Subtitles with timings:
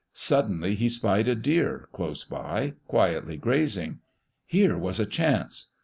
[0.13, 3.99] Suddenly lie spied a deer, close by, quietly grazing.
[4.47, 5.67] Here was a chance